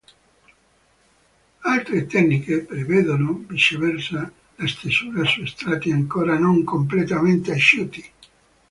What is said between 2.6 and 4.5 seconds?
prevedono viceversa